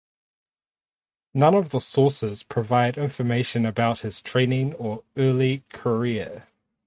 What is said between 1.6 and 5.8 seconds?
the sources provide information about his training or early